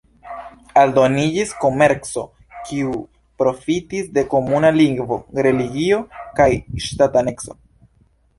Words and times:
Aldoniĝis 0.83 1.51
komerco, 1.63 2.23
kiu 2.69 2.93
profitis 3.43 4.09
de 4.17 4.25
komuna 4.33 4.73
lingvo, 4.79 5.19
religio 5.49 6.01
kaj 6.41 6.49
ŝtataneco. 6.89 7.59